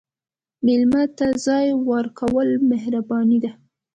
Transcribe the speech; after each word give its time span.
مېلمه 0.65 1.03
ته 1.17 1.27
ځای 1.45 1.67
ورکول 1.91 2.49
مهرباني 2.71 3.37
ده. 3.43 3.51